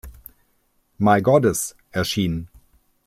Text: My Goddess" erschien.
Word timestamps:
My 0.97 1.19
Goddess" 1.21 1.75
erschien. 1.91 2.47